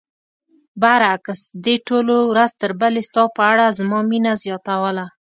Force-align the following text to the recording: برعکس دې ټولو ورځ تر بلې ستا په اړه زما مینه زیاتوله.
برعکس 0.81 1.41
دې 1.65 1.75
ټولو 1.87 2.15
ورځ 2.31 2.51
تر 2.61 2.71
بلې 2.81 3.01
ستا 3.09 3.23
په 3.37 3.41
اړه 3.51 3.65
زما 3.79 3.99
مینه 4.09 4.33
زیاتوله. 4.43 5.05